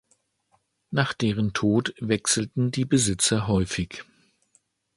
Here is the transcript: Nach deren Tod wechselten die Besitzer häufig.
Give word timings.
Nach 0.89 1.13
deren 1.13 1.53
Tod 1.53 1.93
wechselten 1.99 2.71
die 2.71 2.85
Besitzer 2.85 3.45
häufig. 3.47 4.03